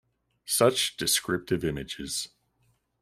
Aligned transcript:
Such 0.47 0.97
descriptive 0.97 1.63
images. 1.63 2.29